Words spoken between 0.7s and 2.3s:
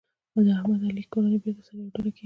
او علي کورنۍ بېرته سره یوه ډله کېږي.